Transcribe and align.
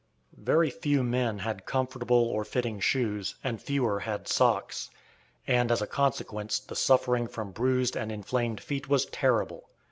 Very 0.35 0.71
few 0.71 1.03
men 1.03 1.37
had 1.37 1.67
comfortable 1.67 2.25
or 2.27 2.43
fitting 2.43 2.79
shoes, 2.79 3.35
and 3.43 3.61
fewer 3.61 3.99
had 3.99 4.27
socks, 4.27 4.89
and, 5.45 5.71
as 5.71 5.79
a 5.79 5.85
consequence, 5.85 6.57
the 6.59 6.75
suffering 6.75 7.27
from 7.27 7.51
bruised 7.51 7.95
and 7.95 8.11
inflamed 8.11 8.61
feet 8.61 8.89
was 8.89 9.05
terrible. 9.05 9.69